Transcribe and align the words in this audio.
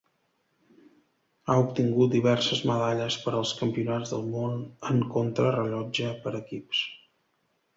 Ha 1.49 1.57
obtingut 1.63 2.15
diverses 2.15 2.63
medalles 2.69 3.17
als 3.41 3.53
Campionats 3.59 4.15
del 4.15 4.25
Món 4.37 4.57
en 4.93 5.05
Contrarellotge 5.19 6.11
per 6.25 6.35
equips. 6.41 6.83